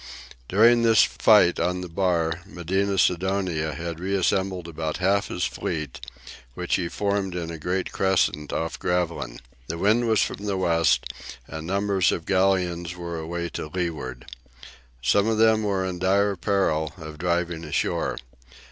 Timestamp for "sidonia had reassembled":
2.97-4.67